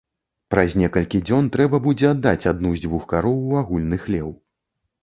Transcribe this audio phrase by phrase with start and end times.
[0.53, 4.39] Праз некалькі дзён трэба будзе аддаць адну з дзвюх кароў у агульны хлеў.